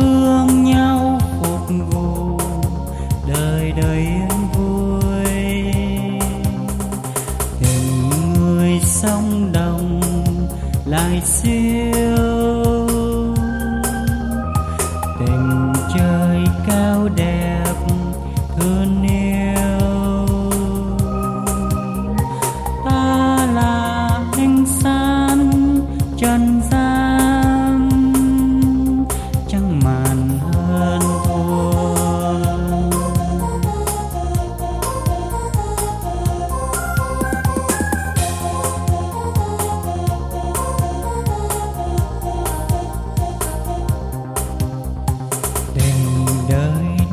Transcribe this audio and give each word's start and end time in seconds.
thương 0.00 0.64
nhau 0.64 1.20
phục 1.40 1.76
vụ 1.90 2.38
đời 3.28 3.72
đời 3.82 3.96
yên 3.96 4.28
vui 4.54 5.24
tình 7.60 8.08
người 8.38 8.80
sông 8.84 9.52
đồng 9.52 10.00
lại 10.86 11.20
xưa. 11.24 12.15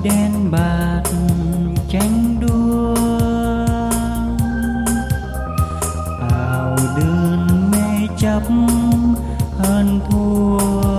đen 0.03 0.51
bạc 0.51 1.01
tranh 1.89 2.39
đua. 2.41 2.95
Ảo 6.31 6.75
đơn 6.97 7.71
mê 7.71 8.07
chấp 8.17 8.41
hơn 9.57 9.99
thua. 10.09 10.92